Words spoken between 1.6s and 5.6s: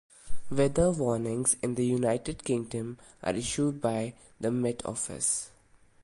in the United Kingdom are issued by the Met Office.